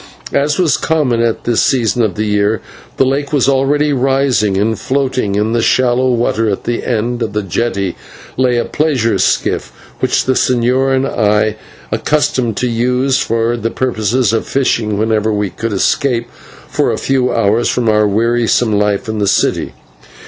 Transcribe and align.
As 0.33 0.57
was 0.57 0.77
common 0.77 1.21
at 1.21 1.43
this 1.43 1.61
season 1.61 2.01
of 2.01 2.15
the 2.15 2.23
year, 2.25 2.59
the 2.97 3.05
lake 3.05 3.31
was 3.31 3.47
already 3.47 3.93
rising, 3.93 4.57
and 4.57 4.79
floating 4.79 5.35
in 5.35 5.51
the 5.53 5.61
shallow 5.61 6.09
water 6.09 6.49
at 6.49 6.63
the 6.63 6.83
end 6.83 7.21
of 7.21 7.33
the 7.33 7.43
jetty 7.43 7.95
lay 8.35 8.57
a 8.57 8.65
pleasure 8.65 9.19
skiff 9.19 9.71
which 9.99 10.25
the 10.25 10.33
señor 10.33 10.95
and 10.95 11.05
I 11.07 11.49
were 11.91 11.97
accustomed 11.99 12.57
to 12.57 12.67
use 12.67 13.19
for 13.19 13.55
the 13.55 13.69
purpose 13.69 14.33
of 14.33 14.47
fishing 14.47 14.97
whenever 14.97 15.31
we 15.31 15.51
could 15.51 15.71
escape 15.71 16.31
for 16.67 16.91
a 16.91 16.97
few 16.97 17.31
hours 17.31 17.69
from 17.69 17.87
our 17.87 18.07
wearisome 18.07 18.71
life 18.73 19.07
in 19.07 19.19
the 19.19 19.27
city. 19.27 19.73